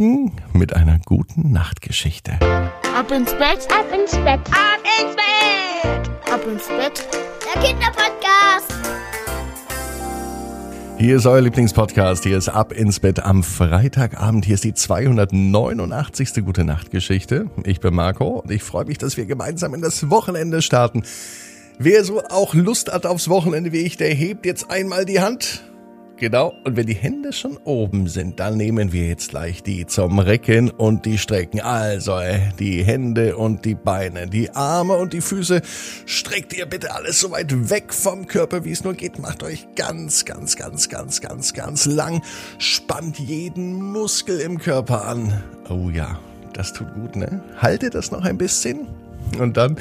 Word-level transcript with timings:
wecken 0.00 0.32
mit 0.54 0.74
einer 0.74 0.98
guten 1.04 1.52
Nachtgeschichte. 1.52 2.32
Ab 2.40 3.10
ins 3.12 3.32
Bett, 3.32 3.68
Ab 3.70 3.86
ins 3.94 4.12
Bett. 4.12 4.40
Ab 4.50 4.80
ins 4.98 5.14
Bett. 5.14 6.32
ab 6.32 6.40
ins 6.50 6.68
Bett. 6.68 7.08
Der 7.44 7.62
Kinderpodcast. 7.62 8.74
Hier 10.98 11.16
ist 11.16 11.26
euer 11.26 11.40
Lieblingspodcast. 11.40 12.24
Hier 12.24 12.38
ist 12.38 12.48
Ab 12.48 12.72
ins 12.72 13.00
Bett 13.00 13.20
am 13.20 13.42
Freitagabend. 13.42 14.44
Hier 14.44 14.54
ist 14.54 14.64
die 14.64 14.74
289. 14.74 16.44
Gute 16.44 16.64
Nachtgeschichte. 16.64 17.50
Ich 17.64 17.80
bin 17.80 17.94
Marco 17.94 18.40
und 18.40 18.50
ich 18.50 18.62
freue 18.62 18.86
mich, 18.86 18.98
dass 18.98 19.16
wir 19.16 19.26
gemeinsam 19.26 19.74
in 19.74 19.82
das 19.82 20.10
Wochenende 20.10 20.62
starten. 20.62 21.02
Wer 21.78 22.04
so 22.04 22.22
auch 22.24 22.54
Lust 22.54 22.92
hat 22.92 23.06
aufs 23.06 23.28
Wochenende 23.28 23.72
wie 23.72 23.78
ich, 23.78 23.96
der 23.96 24.12
hebt 24.12 24.44
jetzt 24.44 24.70
einmal 24.70 25.04
die 25.04 25.20
Hand. 25.20 25.62
Genau, 26.20 26.52
und 26.64 26.76
wenn 26.76 26.84
die 26.84 26.94
Hände 26.94 27.32
schon 27.32 27.56
oben 27.64 28.06
sind, 28.06 28.40
dann 28.40 28.58
nehmen 28.58 28.92
wir 28.92 29.06
jetzt 29.06 29.30
gleich 29.30 29.62
die 29.62 29.86
zum 29.86 30.18
Recken 30.18 30.68
und 30.68 31.06
die 31.06 31.16
Strecken. 31.16 31.62
Also 31.62 32.20
die 32.58 32.82
Hände 32.84 33.38
und 33.38 33.64
die 33.64 33.74
Beine, 33.74 34.26
die 34.26 34.50
Arme 34.50 34.98
und 34.98 35.14
die 35.14 35.22
Füße. 35.22 35.62
Streckt 36.04 36.52
ihr 36.52 36.66
bitte 36.66 36.94
alles 36.94 37.20
so 37.20 37.30
weit 37.30 37.70
weg 37.70 37.94
vom 37.94 38.26
Körper, 38.26 38.66
wie 38.66 38.72
es 38.72 38.84
nur 38.84 38.92
geht. 38.92 39.18
Macht 39.18 39.42
euch 39.42 39.66
ganz, 39.76 40.26
ganz, 40.26 40.56
ganz, 40.56 40.90
ganz, 40.90 41.22
ganz, 41.22 41.54
ganz 41.54 41.86
lang. 41.86 42.20
Spannt 42.58 43.18
jeden 43.18 43.80
Muskel 43.80 44.40
im 44.40 44.58
Körper 44.58 45.06
an. 45.06 45.42
Oh 45.70 45.88
ja, 45.88 46.18
das 46.52 46.74
tut 46.74 46.92
gut, 46.92 47.16
ne? 47.16 47.42
Haltet 47.56 47.94
das 47.94 48.10
noch 48.10 48.26
ein 48.26 48.36
bisschen 48.36 48.88
und 49.38 49.56
dann 49.56 49.76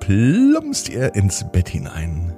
plumpst 0.00 0.88
ihr 0.88 1.14
ins 1.14 1.44
Bett 1.52 1.68
hinein 1.68 2.32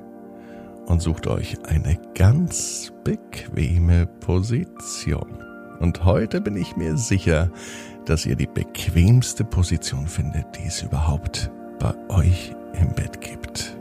und 0.89 1.01
sucht 1.01 1.27
euch 1.27 1.57
eine 1.67 1.99
ganz 2.15 2.93
bequeme 3.05 4.07
Position. 4.07 5.45
Und 5.81 6.05
heute 6.05 6.41
bin 6.41 6.57
ich 6.57 6.77
mir 6.77 6.97
sicher, 6.97 7.51
dass 8.07 8.27
ihr 8.27 8.37
die 8.37 8.47
bequemste 8.47 9.45
Position 9.45 10.07
findet, 10.09 10.47
die 10.57 10.67
es 10.67 10.83
überhaupt 10.83 11.51
bei 11.79 11.95
euch 12.09 12.53
im 12.73 12.93
Bett 12.95 13.21
gibt. 13.21 13.78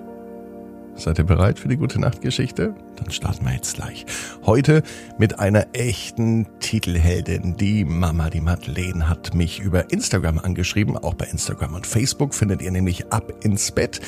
Seid 0.97 1.19
ihr 1.19 1.25
bereit 1.25 1.59
für 1.59 1.67
die 1.67 1.77
gute 1.77 2.01
Nachtgeschichte? 2.01 2.73
Dann 2.95 3.11
starten 3.11 3.45
wir 3.45 3.53
jetzt 3.53 3.75
gleich. 3.75 4.07
Heute 4.47 4.81
mit 5.19 5.37
einer 5.37 5.67
echten 5.73 6.47
Titelheldin. 6.59 7.55
Die 7.55 7.85
Mama, 7.85 8.31
die 8.31 8.41
Madeleine, 8.41 9.07
hat 9.07 9.35
mich 9.35 9.59
über 9.59 9.91
Instagram 9.91 10.39
angeschrieben. 10.39 10.97
Auch 10.97 11.13
bei 11.13 11.25
Instagram 11.25 11.75
und 11.75 11.85
Facebook 11.85 12.33
findet 12.33 12.63
ihr 12.63 12.71
nämlich 12.71 13.13
ab 13.13 13.31
ins 13.45 13.71
Bett. 13.71 14.01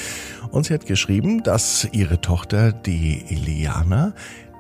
Und 0.50 0.66
sie 0.66 0.74
hat 0.74 0.88
geschrieben, 0.88 1.44
dass 1.44 1.88
ihre 1.92 2.22
Tochter, 2.22 2.72
die 2.72 3.24
Eliana, 3.30 4.14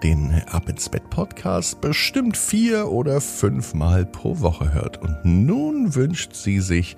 den 0.03 0.43
Ab 0.51 0.69
ins 0.69 0.87
Bett 0.87 1.09
Podcast 1.09 1.81
bestimmt 1.81 2.37
vier 2.37 2.89
oder 2.89 3.21
fünfmal 3.21 4.05
pro 4.05 4.39
Woche 4.39 4.71
hört. 4.71 5.01
Und 5.01 5.17
nun 5.25 5.95
wünscht 5.95 6.35
sie 6.35 6.59
sich 6.59 6.95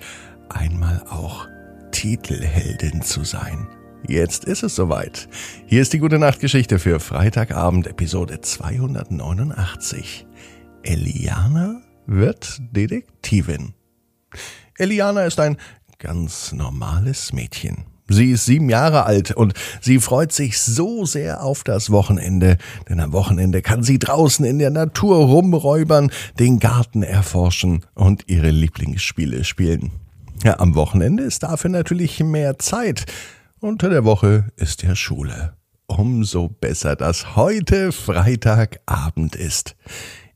einmal 0.50 1.02
auch 1.08 1.48
Titelheldin 1.90 3.00
zu 3.00 3.24
sein. 3.24 3.66
Jetzt 4.08 4.44
ist 4.44 4.64
es 4.64 4.74
soweit. 4.74 5.28
Hier 5.66 5.80
ist 5.80 5.92
die 5.92 6.00
gute 6.00 6.18
Nachtgeschichte 6.18 6.80
für 6.80 6.98
Freitagabend, 6.98 7.86
Episode 7.86 8.40
289. 8.40 10.26
Eliana 10.82 11.80
wird 12.06 12.60
Detektivin. 12.72 13.74
Eliana 14.76 15.24
ist 15.24 15.38
ein 15.38 15.56
ganz 15.98 16.52
normales 16.52 17.32
Mädchen. 17.32 17.84
Sie 18.08 18.32
ist 18.32 18.44
sieben 18.44 18.68
Jahre 18.68 19.04
alt 19.06 19.30
und 19.30 19.54
sie 19.80 20.00
freut 20.00 20.32
sich 20.32 20.60
so 20.60 21.06
sehr 21.06 21.44
auf 21.44 21.62
das 21.62 21.90
Wochenende, 21.90 22.58
denn 22.88 22.98
am 22.98 23.12
Wochenende 23.12 23.62
kann 23.62 23.84
sie 23.84 24.00
draußen 24.00 24.44
in 24.44 24.58
der 24.58 24.70
Natur 24.70 25.18
rumräubern, 25.18 26.10
den 26.40 26.58
Garten 26.58 27.04
erforschen 27.04 27.86
und 27.94 28.24
ihre 28.26 28.50
Lieblingsspiele 28.50 29.44
spielen. 29.44 29.92
Ja, 30.42 30.58
am 30.58 30.74
Wochenende 30.74 31.22
ist 31.22 31.44
dafür 31.44 31.70
natürlich 31.70 32.18
mehr 32.18 32.58
Zeit. 32.58 33.06
Unter 33.62 33.90
der 33.90 34.04
Woche 34.04 34.50
ist 34.56 34.82
ja 34.82 34.96
Schule. 34.96 35.56
Umso 35.86 36.48
besser, 36.48 36.96
dass 36.96 37.36
heute 37.36 37.92
Freitagabend 37.92 39.36
ist. 39.36 39.76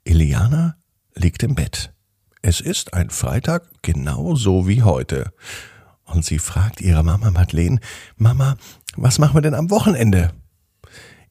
Eliana 0.05 0.77
liegt 1.17 1.43
im 1.43 1.57
Bett. 1.57 1.93
Es 2.41 2.61
ist 2.61 2.95
ein 2.95 3.11
Freitag 3.11 3.65
genauso 3.83 4.69
wie 4.69 4.85
heute. 4.85 5.33
Und 6.05 6.25
sie 6.25 6.39
fragt 6.39 6.81
ihre 6.81 7.03
Mama 7.03 7.33
Madeleine, 7.33 7.81
Mama, 8.17 8.57
was 8.95 9.19
machen 9.19 9.35
wir 9.35 9.43
denn 9.43 9.55
am 9.55 9.71
Wochenende? 9.71 10.33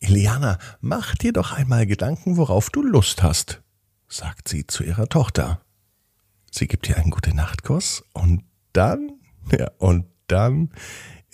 Eliana, 0.01 0.57
mach 0.81 1.15
dir 1.15 1.31
doch 1.31 1.53
einmal 1.53 1.85
Gedanken, 1.85 2.35
worauf 2.35 2.69
du 2.71 2.83
Lust 2.83 3.23
hast, 3.23 3.63
sagt 4.09 4.49
sie 4.49 4.67
zu 4.67 4.83
ihrer 4.83 5.07
Tochter. 5.07 5.61
Sie 6.51 6.67
gibt 6.67 6.89
ihr 6.89 6.97
einen 6.97 7.11
gute 7.11 7.33
Nachtkuss 7.33 8.03
und 8.11 8.43
dann, 8.73 9.13
ja, 9.49 9.71
und 9.77 10.07
dann 10.27 10.71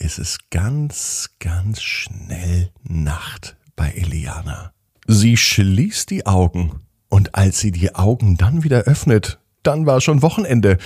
ist 0.01 0.17
es 0.17 0.39
ganz, 0.49 1.29
ganz 1.39 1.81
schnell 1.81 2.71
Nacht 2.83 3.55
bei 3.75 3.91
Eliana. 3.91 4.73
Sie 5.07 5.37
schließt 5.37 6.09
die 6.09 6.25
Augen 6.25 6.81
und 7.07 7.35
als 7.35 7.59
sie 7.59 7.71
die 7.71 7.93
Augen 7.93 8.35
dann 8.35 8.63
wieder 8.63 8.81
öffnet, 8.81 9.39
dann 9.63 9.85
war 9.85 10.01
schon 10.01 10.23
Wochenende. 10.23 10.79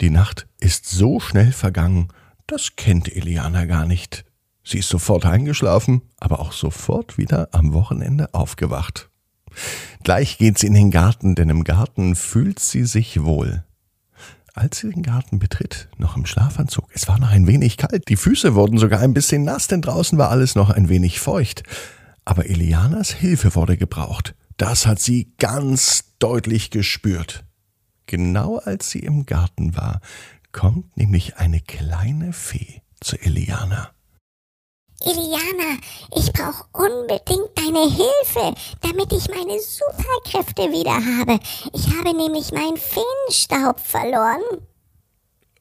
Die 0.00 0.10
Nacht 0.10 0.46
ist 0.58 0.86
so 0.86 1.20
schnell 1.20 1.52
vergangen, 1.52 2.08
das 2.46 2.76
kennt 2.76 3.14
Eliana 3.14 3.64
gar 3.64 3.86
nicht. 3.86 4.24
Sie 4.62 4.78
ist 4.78 4.88
sofort 4.88 5.24
eingeschlafen, 5.24 6.02
aber 6.18 6.40
auch 6.40 6.52
sofort 6.52 7.16
wieder 7.16 7.48
am 7.52 7.72
Wochenende 7.72 8.34
aufgewacht. 8.34 9.08
Gleich 10.02 10.36
geht 10.36 10.58
sie 10.58 10.66
in 10.66 10.74
den 10.74 10.90
Garten, 10.90 11.34
denn 11.34 11.48
im 11.48 11.64
Garten 11.64 12.14
fühlt 12.14 12.58
sie 12.58 12.84
sich 12.84 13.22
wohl. 13.22 13.64
Als 14.60 14.76
sie 14.76 14.90
den 14.90 15.02
Garten 15.02 15.38
betritt, 15.38 15.88
noch 15.96 16.18
im 16.18 16.26
Schlafanzug, 16.26 16.84
es 16.92 17.08
war 17.08 17.18
noch 17.18 17.30
ein 17.30 17.46
wenig 17.46 17.78
kalt, 17.78 18.10
die 18.10 18.16
Füße 18.16 18.54
wurden 18.54 18.76
sogar 18.76 19.00
ein 19.00 19.14
bisschen 19.14 19.42
nass, 19.42 19.68
denn 19.68 19.80
draußen 19.80 20.18
war 20.18 20.28
alles 20.28 20.54
noch 20.54 20.68
ein 20.68 20.90
wenig 20.90 21.18
feucht. 21.18 21.62
Aber 22.26 22.44
Elianas 22.44 23.10
Hilfe 23.10 23.54
wurde 23.54 23.78
gebraucht. 23.78 24.34
Das 24.58 24.86
hat 24.86 25.00
sie 25.00 25.32
ganz 25.38 26.12
deutlich 26.18 26.70
gespürt. 26.70 27.42
Genau 28.04 28.58
als 28.58 28.90
sie 28.90 28.98
im 28.98 29.24
Garten 29.24 29.78
war, 29.78 30.02
kommt 30.52 30.94
nämlich 30.94 31.38
eine 31.38 31.62
kleine 31.62 32.34
Fee 32.34 32.82
zu 33.00 33.16
Eliana. 33.16 33.92
Eliana, 35.02 35.78
ich 36.14 36.32
brauche 36.32 36.64
unbedingt 36.72 37.50
deine 37.56 37.88
Hilfe, 37.88 38.54
damit 38.82 39.12
ich 39.12 39.28
meine 39.28 39.58
Superkräfte 39.60 40.62
wieder 40.70 40.92
habe. 40.92 41.38
Ich 41.72 41.86
habe 41.96 42.16
nämlich 42.16 42.52
meinen 42.52 42.76
Feenstaub 42.76 43.80
verloren. 43.80 44.42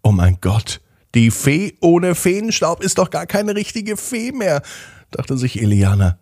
Oh 0.03 0.11
mein 0.11 0.37
Gott, 0.41 0.81
die 1.15 1.31
Fee 1.31 1.77
ohne 1.81 2.15
Feenstaub 2.15 2.83
ist 2.83 2.97
doch 2.97 3.09
gar 3.09 3.25
keine 3.25 3.55
richtige 3.55 3.97
Fee 3.97 4.31
mehr, 4.31 4.61
dachte 5.11 5.37
sich 5.37 5.61
Eliana. 5.61 6.19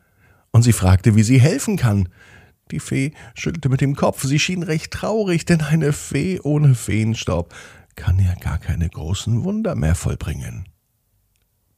Und 0.51 0.63
sie 0.63 0.73
fragte, 0.73 1.15
wie 1.15 1.23
sie 1.23 1.39
helfen 1.39 1.77
kann. 1.77 2.09
Die 2.71 2.79
Fee 2.79 3.13
schüttelte 3.33 3.69
mit 3.69 3.81
dem 3.81 3.95
Kopf. 3.95 4.23
Sie 4.23 4.39
schien 4.39 4.63
recht 4.63 4.91
traurig, 4.91 5.45
denn 5.45 5.61
eine 5.61 5.93
Fee 5.93 6.39
ohne 6.41 6.75
Feenstaub 6.75 7.53
kann 7.95 8.19
ja 8.19 8.33
gar 8.35 8.57
keine 8.57 8.89
großen 8.89 9.43
Wunder 9.43 9.75
mehr 9.75 9.95
vollbringen. 9.95 10.67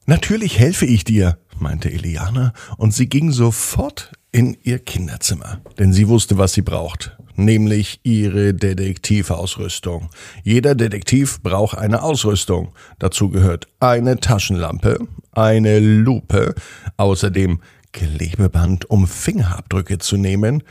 Natürlich 0.06 0.58
helfe 0.58 0.86
ich 0.86 1.04
dir, 1.04 1.38
meinte 1.58 1.90
Eliana, 1.90 2.52
und 2.76 2.94
sie 2.94 3.08
ging 3.08 3.32
sofort 3.32 4.12
in 4.32 4.56
ihr 4.62 4.78
Kinderzimmer, 4.78 5.60
denn 5.78 5.92
sie 5.92 6.08
wusste, 6.08 6.38
was 6.38 6.52
sie 6.52 6.62
braucht, 6.62 7.16
nämlich 7.36 8.00
ihre 8.02 8.54
Detektivausrüstung. 8.54 10.10
Jeder 10.42 10.74
Detektiv 10.74 11.42
braucht 11.42 11.78
eine 11.78 12.02
Ausrüstung. 12.02 12.72
Dazu 12.98 13.28
gehört 13.28 13.66
eine 13.80 14.18
Taschenlampe, 14.18 14.98
eine 15.32 15.80
Lupe, 15.80 16.54
außerdem 16.96 17.60
Klebeband, 17.92 18.88
um 18.88 19.06
Fingerabdrücke 19.06 19.98
zu 19.98 20.16
nehmen 20.16 20.62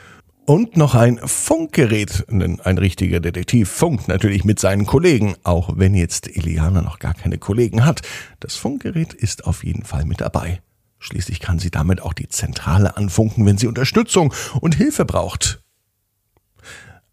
und 0.49 0.77
noch 0.77 0.95
ein 0.95 1.19
Funkgerät, 1.23 2.25
denn 2.27 2.59
ein 2.59 2.79
richtiger 2.79 3.19
Detektiv 3.19 3.69
funkt 3.69 4.07
natürlich 4.07 4.45
mit 4.45 4.59
seinen 4.59 4.87
Kollegen, 4.87 5.35
auch 5.43 5.73
wenn 5.75 5.93
jetzt 5.93 6.27
Eliana 6.27 6.81
noch 6.81 6.97
gar 6.97 7.13
keine 7.13 7.37
Kollegen 7.37 7.85
hat. 7.85 8.01
Das 8.39 8.55
Funkgerät 8.55 9.13
ist 9.13 9.45
auf 9.45 9.63
jeden 9.63 9.83
Fall 9.83 10.05
mit 10.05 10.21
dabei. 10.21 10.63
Schließlich 10.97 11.39
kann 11.39 11.59
sie 11.59 11.69
damit 11.69 12.01
auch 12.01 12.13
die 12.13 12.29
Zentrale 12.29 12.97
anfunken, 12.97 13.45
wenn 13.45 13.59
sie 13.59 13.67
Unterstützung 13.67 14.33
und 14.59 14.73
Hilfe 14.73 15.05
braucht. 15.05 15.61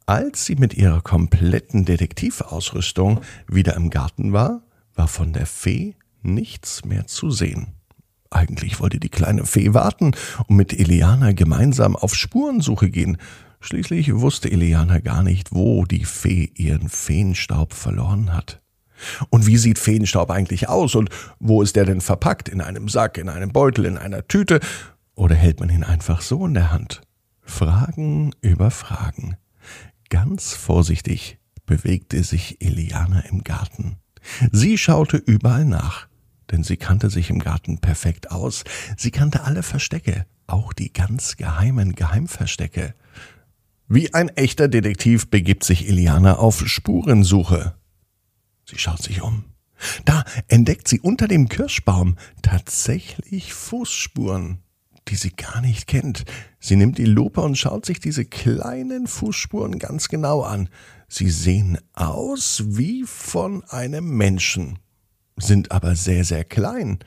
Als 0.06 0.47
sie 0.47 0.56
mit 0.56 0.73
ihrer 0.73 1.03
kompletten 1.03 1.85
Detektivausrüstung 1.85 3.21
wieder 3.47 3.77
im 3.77 3.91
Garten 3.91 4.33
war, 4.33 4.62
war 4.94 5.09
von 5.09 5.35
der 5.35 5.44
Fee 5.44 5.94
nichts 6.23 6.87
mehr 6.87 7.06
zu 7.06 7.31
sehen. 7.31 7.75
Eigentlich 8.37 8.81
wollte 8.81 9.00
die 9.00 9.09
kleine 9.09 9.47
Fee 9.47 9.73
warten 9.73 10.12
und 10.47 10.56
mit 10.56 10.79
Eliana 10.79 11.33
gemeinsam 11.33 11.97
auf 11.97 12.15
Spurensuche 12.15 12.91
gehen. 12.91 13.17
Schließlich 13.61 14.15
wusste 14.15 14.53
Eliana 14.53 14.99
gar 14.99 15.23
nicht, 15.23 15.55
wo 15.55 15.87
die 15.87 16.05
Fee 16.05 16.50
ihren 16.55 16.91
Feenstaub 16.91 17.73
verloren 17.73 18.35
hat. 18.35 18.61
Und 19.31 19.47
wie 19.47 19.56
sieht 19.56 19.79
Feenstaub 19.79 20.31
eigentlich 20.31 20.69
aus 20.69 20.94
und 20.97 21.09
wo 21.41 21.62
ist 21.62 21.77
der 21.77 21.87
denn 21.87 22.03
verpackt? 22.03 22.50
In 22.50 22.61
einem 22.61 22.91
Sack, 22.91 23.17
in 23.17 23.31
einem 23.31 23.53
Beutel, 23.53 23.87
in 23.87 23.97
einer 23.97 24.29
Tüte? 24.29 24.61
Oder 25.15 25.35
hält 25.35 25.61
man 25.61 25.71
ihn 25.71 25.83
einfach 25.83 26.21
so 26.21 26.44
in 26.44 26.53
der 26.53 26.71
Hand? 26.71 27.00
Fragen 27.41 28.33
über 28.43 28.71
Fragen. 28.71 29.37
Ganz 30.11 30.53
vorsichtig 30.53 31.38
bewegte 31.65 32.23
sich 32.23 32.61
Eliana 32.61 33.21
im 33.21 33.44
Garten. 33.44 33.97
Sie 34.53 34.77
schaute 34.77 35.17
überall 35.17 35.65
nach, 35.65 36.06
denn 36.51 36.63
sie 36.63 36.77
kannte 36.77 37.11
sich 37.11 37.31
im 37.31 37.39
Garten 37.39 37.79
perfekt 37.79 38.31
aus. 38.31 38.65
Sie 38.97 39.11
kannte 39.11 39.45
alle 39.45 39.63
Verstecke, 39.63 40.27
auch 40.47 40.73
die 40.73 40.93
ganz 40.93 41.37
geheimen 41.37 41.95
Geheimverstecke. 41.95 42.95
Wie 43.89 44.13
ein 44.15 44.29
echter 44.31 44.69
Detektiv 44.69 45.31
begibt 45.31 45.65
sich 45.65 45.89
Eliana 45.89 46.37
auf 46.37 46.67
Spurensuche. 46.67 47.75
Sie 48.65 48.79
schaut 48.79 49.03
sich 49.03 49.23
um. 49.23 49.45
Da 50.05 50.25
entdeckt 50.49 50.89
sie 50.89 51.01
unter 51.01 51.29
dem 51.29 51.49
Kirschbaum 51.49 52.17
tatsächlich 52.43 53.53
Fußspuren, 53.53 54.59
die 55.09 55.17
sie 55.17 55.31
gar 55.31 55.61
nicht 55.61 55.87
kennt. 55.87 56.25
Sie 56.59 56.77
nimmt 56.77 56.99
die 56.99 57.05
Lupe 57.05 57.43
und 57.43 57.57
schaut 57.57 57.87
sich 57.87 58.01
diese 58.01 58.25
kleinen 58.25 59.07
Fußspuren 59.07 59.79
ganz 59.79 60.09
genau 60.09 60.43
an. 60.43 60.69
Sie 61.09 61.31
sehen 61.31 61.79
aus 61.93 62.65
wie 62.67 63.05
von 63.05 63.63
einem 63.65 64.17
Menschen, 64.17 64.81
sind 65.37 65.73
aber 65.73 65.94
sehr, 65.97 66.25
sehr 66.25 66.44
klein. 66.44 66.99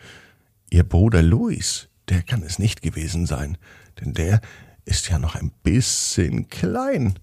Ihr 0.69 0.83
Bruder 0.83 1.21
Louis, 1.21 1.89
der 2.09 2.21
kann 2.21 2.43
es 2.43 2.59
nicht 2.59 2.81
gewesen 2.81 3.25
sein, 3.25 3.57
denn 3.99 4.13
der 4.13 4.41
ist 4.85 5.09
ja 5.09 5.19
noch 5.19 5.35
ein 5.35 5.51
bisschen 5.63 6.47
klein. 6.49 7.17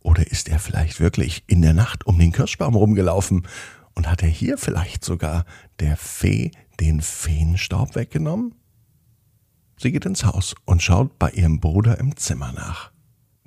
Oder 0.00 0.26
ist 0.26 0.48
er 0.48 0.58
vielleicht 0.58 1.00
wirklich 1.00 1.44
in 1.46 1.62
der 1.62 1.74
Nacht 1.74 2.06
um 2.06 2.18
den 2.18 2.32
Kirschbaum 2.32 2.74
rumgelaufen 2.76 3.46
und 3.94 4.08
hat 4.08 4.22
er 4.22 4.28
hier 4.28 4.58
vielleicht 4.58 5.04
sogar 5.04 5.44
der 5.80 5.96
Fee 5.96 6.50
den 6.80 7.00
Feenstaub 7.00 7.94
weggenommen? 7.94 8.54
Sie 9.80 9.92
geht 9.92 10.06
ins 10.06 10.24
Haus 10.24 10.54
und 10.64 10.82
schaut 10.82 11.18
bei 11.18 11.30
ihrem 11.30 11.60
Bruder 11.60 11.98
im 11.98 12.16
Zimmer 12.16 12.52
nach. 12.52 12.90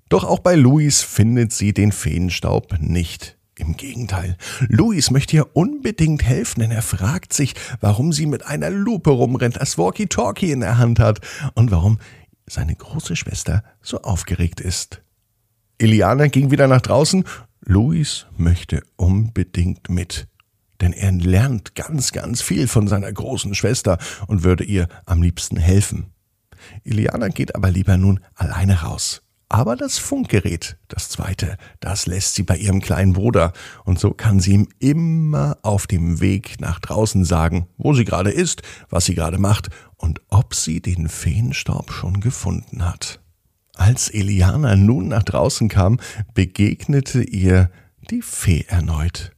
Doch 0.09 0.23
auch 0.23 0.39
bei 0.39 0.55
Luis 0.55 1.01
findet 1.01 1.53
sie 1.53 1.73
den 1.73 1.91
Feenstaub 1.91 2.77
nicht. 2.79 3.37
Im 3.61 3.77
Gegenteil, 3.77 4.37
Luis 4.69 5.11
möchte 5.11 5.35
ihr 5.35 5.55
unbedingt 5.55 6.23
helfen, 6.23 6.61
denn 6.61 6.71
er 6.71 6.81
fragt 6.81 7.31
sich, 7.31 7.53
warum 7.79 8.11
sie 8.11 8.25
mit 8.25 8.43
einer 8.43 8.71
Lupe 8.71 9.11
rumrennt, 9.11 9.57
das 9.57 9.77
Walkie-Talkie 9.77 10.51
in 10.51 10.61
der 10.61 10.79
Hand 10.79 10.97
hat 10.97 11.19
und 11.53 11.69
warum 11.69 11.99
seine 12.47 12.75
große 12.75 13.15
Schwester 13.15 13.63
so 13.83 14.01
aufgeregt 14.01 14.61
ist. 14.61 15.03
Iliana 15.77 16.25
ging 16.25 16.49
wieder 16.49 16.67
nach 16.67 16.81
draußen. 16.81 17.23
Luis 17.63 18.25
möchte 18.35 18.81
unbedingt 18.95 19.89
mit, 19.89 20.27
denn 20.81 20.91
er 20.91 21.11
lernt 21.11 21.75
ganz, 21.75 22.13
ganz 22.13 22.41
viel 22.41 22.67
von 22.67 22.87
seiner 22.87 23.13
großen 23.13 23.53
Schwester 23.53 23.99
und 24.25 24.43
würde 24.43 24.63
ihr 24.63 24.87
am 25.05 25.21
liebsten 25.21 25.57
helfen. 25.57 26.07
Iliana 26.83 27.27
geht 27.27 27.55
aber 27.55 27.69
lieber 27.69 27.97
nun 27.97 28.21
alleine 28.33 28.81
raus. 28.81 29.21
Aber 29.53 29.75
das 29.75 29.97
Funkgerät, 29.97 30.77
das 30.87 31.09
zweite, 31.09 31.57
das 31.81 32.05
lässt 32.05 32.35
sie 32.35 32.43
bei 32.43 32.55
ihrem 32.55 32.79
kleinen 32.79 33.11
Bruder, 33.11 33.51
und 33.83 33.99
so 33.99 34.11
kann 34.11 34.39
sie 34.39 34.53
ihm 34.53 34.69
immer 34.79 35.57
auf 35.61 35.87
dem 35.87 36.21
Weg 36.21 36.61
nach 36.61 36.79
draußen 36.79 37.25
sagen, 37.25 37.67
wo 37.77 37.93
sie 37.93 38.05
gerade 38.05 38.31
ist, 38.31 38.61
was 38.89 39.03
sie 39.03 39.13
gerade 39.13 39.39
macht 39.39 39.67
und 39.97 40.21
ob 40.29 40.55
sie 40.55 40.79
den 40.79 41.09
Feenstaub 41.09 41.91
schon 41.91 42.21
gefunden 42.21 42.85
hat. 42.85 43.19
Als 43.75 44.07
Eliana 44.07 44.77
nun 44.77 45.09
nach 45.09 45.23
draußen 45.23 45.67
kam, 45.67 45.99
begegnete 46.33 47.21
ihr 47.21 47.69
die 48.09 48.21
Fee 48.21 48.63
erneut. 48.69 49.33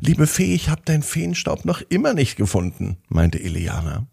Liebe 0.00 0.26
Fee, 0.26 0.54
ich 0.54 0.70
hab 0.70 0.84
deinen 0.86 1.04
Feenstaub 1.04 1.64
noch 1.64 1.82
immer 1.82 2.14
nicht 2.14 2.34
gefunden, 2.34 2.96
meinte 3.08 3.40
Eliana. 3.40 4.08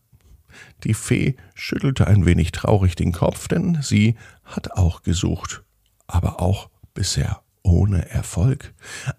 Die 0.83 0.93
Fee 0.93 1.35
schüttelte 1.53 2.07
ein 2.07 2.25
wenig 2.25 2.51
traurig 2.51 2.95
den 2.95 3.11
Kopf, 3.11 3.47
denn 3.47 3.79
sie 3.81 4.15
hat 4.43 4.71
auch 4.73 5.03
gesucht, 5.03 5.63
aber 6.07 6.41
auch 6.41 6.69
bisher 6.93 7.41
ohne 7.63 8.09
Erfolg. 8.09 8.73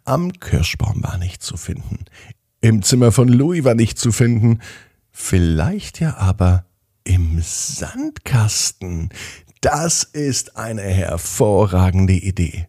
Am 0.04 0.32
Kirschbaum 0.32 1.02
war 1.02 1.18
nicht 1.18 1.42
zu 1.42 1.56
finden, 1.56 2.06
im 2.60 2.82
Zimmer 2.82 3.12
von 3.12 3.28
Louis 3.28 3.62
war 3.62 3.76
nicht 3.76 3.98
zu 3.98 4.10
finden, 4.10 4.58
vielleicht 5.12 6.00
ja 6.00 6.16
aber 6.16 6.64
im 7.04 7.40
Sandkasten. 7.40 9.10
Das 9.60 10.02
ist 10.02 10.56
eine 10.56 10.82
hervorragende 10.82 12.14
Idee. 12.14 12.66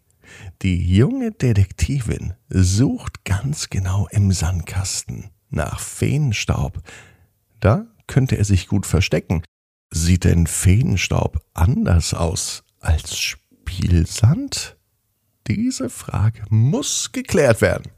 Die 0.62 0.96
junge 0.96 1.32
Detektivin 1.32 2.34
sucht 2.50 3.26
ganz 3.26 3.72
genau 3.72 4.08
im 4.12 4.32
Sandkasten 4.32 5.32
nach 5.50 5.80
Feenstaub. 5.80 6.84
Da 7.60 7.88
könnte 8.10 8.38
er 8.38 8.44
sich 8.44 8.68
gut 8.68 8.86
verstecken. 8.86 9.44
Sieht 9.92 10.26
denn 10.26 10.48
Feenstaub 10.48 11.40
anders 11.54 12.14
aus 12.14 12.64
als 12.82 13.18
Spielsand? 13.18 14.76
Diese 15.48 15.90
Frage 15.90 16.44
muss 16.50 17.14
geklärt 17.14 17.62
werden. 17.62 17.92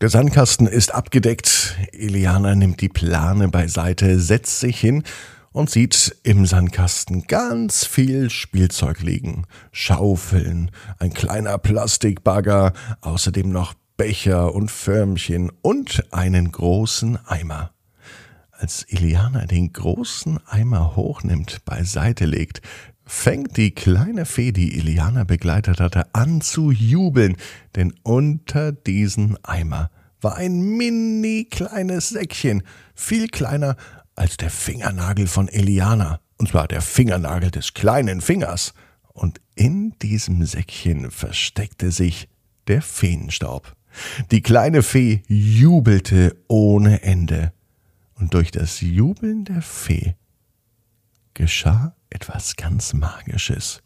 Der 0.00 0.08
Sandkasten 0.08 0.66
ist 0.66 0.94
abgedeckt. 0.94 1.76
Eliana 1.92 2.54
nimmt 2.54 2.80
die 2.80 2.88
Plane 2.88 3.48
beiseite, 3.48 4.18
setzt 4.18 4.58
sich 4.58 4.80
hin 4.80 5.04
und 5.52 5.70
sieht 5.70 6.16
im 6.22 6.46
Sandkasten 6.46 7.26
ganz 7.28 7.84
viel 7.84 8.30
Spielzeug 8.30 9.00
liegen. 9.00 9.46
Schaufeln, 9.70 10.70
ein 10.98 11.12
kleiner 11.12 11.58
Plastikbagger, 11.58 12.72
außerdem 13.00 13.50
noch 13.50 13.74
Becher 13.96 14.54
und 14.54 14.70
Förmchen 14.70 15.52
und 15.62 16.12
einen 16.12 16.50
großen 16.50 17.24
Eimer. 17.26 17.72
Als 18.62 18.86
Iliana 18.88 19.46
den 19.46 19.72
großen 19.72 20.38
Eimer 20.46 20.94
hochnimmt, 20.94 21.64
beiseite 21.64 22.26
legt, 22.26 22.62
fängt 23.04 23.56
die 23.56 23.72
kleine 23.72 24.24
Fee, 24.24 24.52
die 24.52 24.78
Iliana 24.78 25.24
begleitet 25.24 25.80
hatte, 25.80 26.06
an 26.14 26.40
zu 26.42 26.70
jubeln, 26.70 27.36
denn 27.74 27.92
unter 28.04 28.70
diesen 28.70 29.36
Eimer 29.44 29.90
war 30.20 30.36
ein 30.36 30.60
mini 30.60 31.48
kleines 31.50 32.10
Säckchen, 32.10 32.62
viel 32.94 33.26
kleiner 33.26 33.74
als 34.14 34.36
der 34.36 34.50
Fingernagel 34.50 35.26
von 35.26 35.48
Eliana, 35.48 36.20
und 36.38 36.50
zwar 36.50 36.68
der 36.68 36.82
Fingernagel 36.82 37.50
des 37.50 37.74
kleinen 37.74 38.20
Fingers. 38.20 38.74
Und 39.12 39.40
in 39.56 39.98
diesem 40.02 40.46
Säckchen 40.46 41.10
versteckte 41.10 41.90
sich 41.90 42.28
der 42.68 42.80
Feenstaub. 42.80 43.74
Die 44.30 44.40
kleine 44.40 44.84
Fee 44.84 45.24
jubelte 45.26 46.36
ohne 46.46 47.02
Ende 47.02 47.52
und 48.22 48.34
durch 48.34 48.52
das 48.52 48.80
Jubeln 48.80 49.44
der 49.44 49.62
Fee 49.62 50.14
geschah 51.34 51.96
etwas 52.08 52.54
ganz 52.54 52.92
Magisches. 52.92 53.82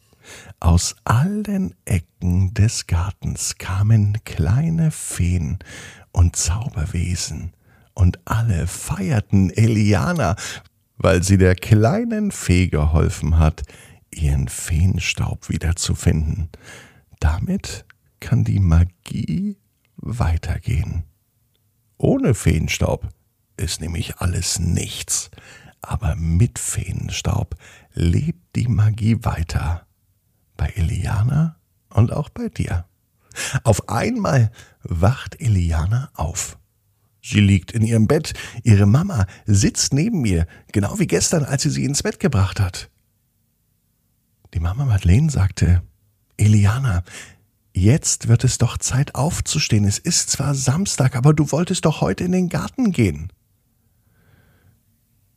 Aus 0.60 0.94
allen 1.04 1.74
Ecken 1.86 2.52
des 2.52 2.86
Gartens 2.86 3.56
kamen 3.56 4.18
kleine 4.26 4.90
Feen 4.90 5.58
und 6.12 6.36
Zauberwesen, 6.36 7.54
und 7.94 8.18
alle 8.26 8.66
feierten 8.66 9.48
Eliana, 9.48 10.36
weil 10.98 11.22
sie 11.22 11.38
der 11.38 11.54
kleinen 11.54 12.30
Fee 12.30 12.68
geholfen 12.68 13.38
hat, 13.38 13.62
ihren 14.10 14.48
Feenstaub 14.48 15.48
wiederzufinden. 15.48 16.50
Damit 17.20 17.86
kann 18.20 18.44
die 18.44 18.60
Magie 18.60 19.56
weitergehen. 19.96 21.04
Ohne 21.96 22.34
Feenstaub 22.34 23.08
ist 23.56 23.80
nämlich 23.80 24.18
alles 24.18 24.58
nichts. 24.58 25.30
Aber 25.82 26.16
mit 26.16 26.58
Feenstaub 26.58 27.54
lebt 27.94 28.56
die 28.56 28.68
Magie 28.68 29.18
weiter. 29.22 29.86
Bei 30.56 30.68
Eliana 30.74 31.56
und 31.90 32.12
auch 32.12 32.28
bei 32.28 32.48
dir. 32.48 32.86
Auf 33.64 33.88
einmal 33.88 34.50
wacht 34.82 35.40
Eliana 35.40 36.10
auf. 36.14 36.58
Sie 37.22 37.40
liegt 37.40 37.72
in 37.72 37.82
ihrem 37.82 38.06
Bett, 38.06 38.34
ihre 38.62 38.86
Mama 38.86 39.26
sitzt 39.46 39.92
neben 39.92 40.20
mir, 40.20 40.46
genau 40.72 40.98
wie 40.98 41.06
gestern, 41.08 41.44
als 41.44 41.62
sie 41.62 41.70
sie 41.70 41.84
ins 41.84 42.02
Bett 42.02 42.20
gebracht 42.20 42.60
hat. 42.60 42.88
Die 44.54 44.60
Mama 44.60 44.84
Madeleine 44.84 45.28
sagte, 45.28 45.82
Eliana, 46.36 47.02
jetzt 47.74 48.28
wird 48.28 48.44
es 48.44 48.58
doch 48.58 48.78
Zeit 48.78 49.14
aufzustehen. 49.14 49.84
Es 49.84 49.98
ist 49.98 50.30
zwar 50.30 50.54
Samstag, 50.54 51.16
aber 51.16 51.34
du 51.34 51.50
wolltest 51.50 51.84
doch 51.84 52.00
heute 52.00 52.24
in 52.24 52.32
den 52.32 52.48
Garten 52.48 52.92
gehen. 52.92 53.32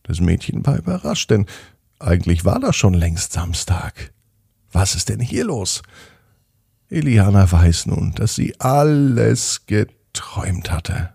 Das 0.09 0.21
Mädchen 0.21 0.65
war 0.65 0.75
überrascht, 0.75 1.29
denn 1.29 1.45
eigentlich 1.99 2.43
war 2.43 2.59
das 2.59 2.75
schon 2.75 2.95
längst 2.95 3.31
Samstag. 3.31 4.11
Was 4.71 4.95
ist 4.95 5.09
denn 5.09 5.19
hier 5.19 5.45
los? 5.45 5.83
Eliana 6.89 7.51
weiß 7.51 7.85
nun, 7.85 8.13
dass 8.15 8.33
sie 8.33 8.59
alles 8.59 9.67
geträumt 9.67 10.71
hatte. 10.71 11.11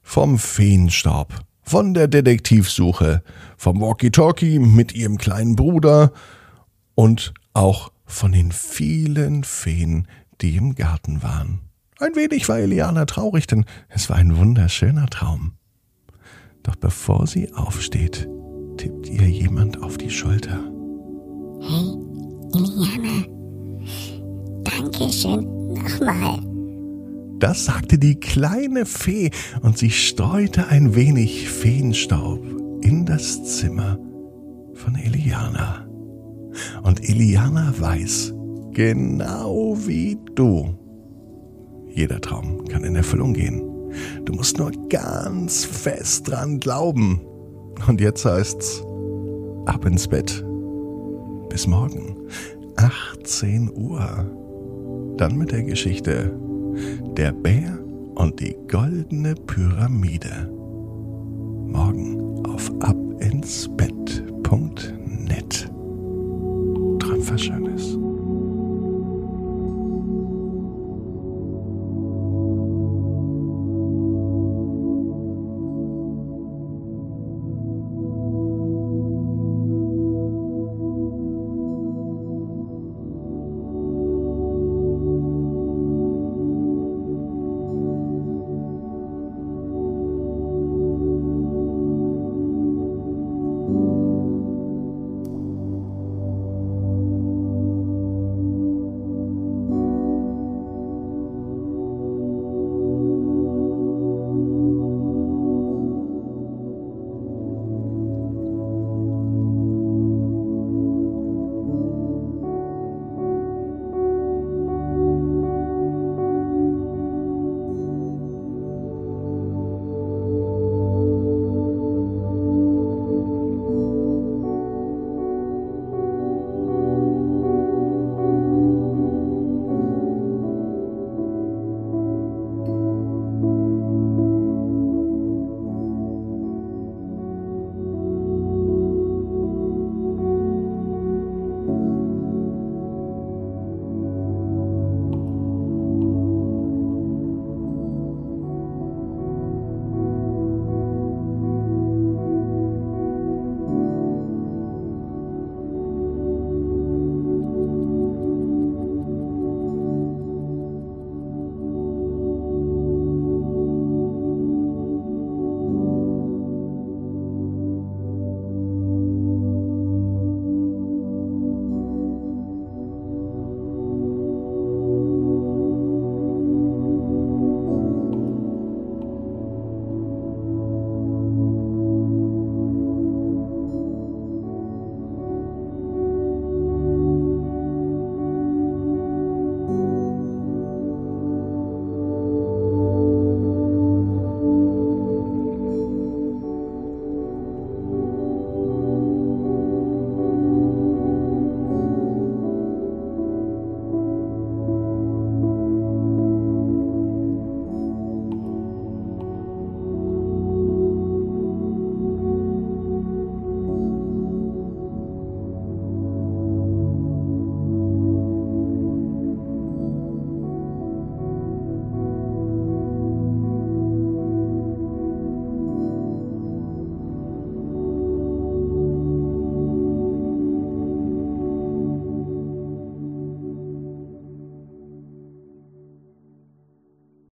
Vom 0.00 0.38
Feenstaub, 0.38 1.34
von 1.60 1.92
der 1.92 2.08
Detektivsuche, 2.08 3.22
vom 3.58 3.82
Walkie-Talkie 3.82 4.58
mit 4.58 4.94
ihrem 4.94 5.18
kleinen 5.18 5.54
Bruder 5.54 6.12
und 6.94 7.34
auch 7.52 7.92
von 8.06 8.32
den 8.32 8.52
vielen 8.52 9.44
Feen, 9.44 10.08
die 10.40 10.56
im 10.56 10.76
Garten 10.76 11.22
waren. 11.22 11.60
Ein 11.98 12.16
wenig 12.16 12.48
war 12.48 12.58
Eliana 12.58 13.04
traurig, 13.04 13.46
denn 13.48 13.66
es 13.90 14.08
war 14.08 14.16
ein 14.16 14.38
wunderschöner 14.38 15.08
Traum. 15.10 15.58
Doch 16.62 16.76
bevor 16.76 17.26
sie 17.26 17.52
aufsteht, 17.54 18.28
tippt 18.76 19.08
ihr 19.08 19.28
jemand 19.28 19.82
auf 19.82 19.98
die 19.98 20.10
Schulter. 20.10 20.60
Hey, 21.60 21.94
Iliana. 22.54 23.26
Dankeschön 24.64 25.44
nochmal. 25.74 26.40
Das 27.38 27.64
sagte 27.64 27.98
die 27.98 28.20
kleine 28.20 28.86
Fee 28.86 29.30
und 29.62 29.76
sie 29.76 29.90
streute 29.90 30.68
ein 30.68 30.94
wenig 30.94 31.48
Feenstaub 31.48 32.40
in 32.82 33.04
das 33.04 33.58
Zimmer 33.58 33.98
von 34.74 34.94
Eliana. 34.94 35.86
Und 36.82 37.08
Eliana 37.08 37.74
weiß, 37.76 38.32
genau 38.72 39.76
wie 39.86 40.18
du, 40.34 40.74
jeder 41.88 42.20
Traum 42.20 42.64
kann 42.68 42.84
in 42.84 42.94
Erfüllung 42.94 43.32
gehen. 43.32 43.71
Du 44.24 44.32
musst 44.32 44.58
nur 44.58 44.72
ganz 44.88 45.64
fest 45.64 46.28
dran 46.28 46.60
glauben. 46.60 47.20
Und 47.88 48.00
jetzt 48.00 48.24
heißt's 48.24 48.84
ab 49.66 49.84
ins 49.84 50.06
Bett. 50.08 50.44
Bis 51.48 51.66
morgen, 51.66 52.16
18 52.76 53.70
Uhr. 53.74 54.24
Dann 55.16 55.36
mit 55.36 55.50
der 55.52 55.64
Geschichte 55.64 56.32
Der 57.16 57.32
Bär 57.32 57.78
und 58.14 58.40
die 58.40 58.56
goldene 58.68 59.34
Pyramide. 59.34 60.48
Morgen 61.66 62.46
auf 62.46 62.70
abinsbett.net. 62.80 65.70
Träum 66.98 67.28
was 67.28 67.42
Schönes. 67.42 67.91